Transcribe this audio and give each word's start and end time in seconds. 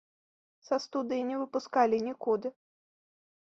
Са 0.67 0.79
студыі 0.85 1.25
не 1.27 1.37
выпускалі 1.41 2.01
нікуды. 2.07 2.53